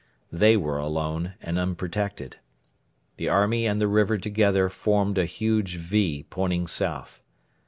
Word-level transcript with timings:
They 0.31 0.57
were 0.57 0.79
alone 0.79 1.35
and 1.43 1.59
unprotected. 1.59 2.37
The 3.17 3.29
army 3.29 3.67
and 3.67 3.79
the 3.79 3.87
river 3.87 4.17
together 4.17 4.67
formed 4.67 5.19
a 5.19 5.25
huge 5.25 5.75
"V" 5.75 6.23
pointing 6.27 6.65
south. 6.65 7.21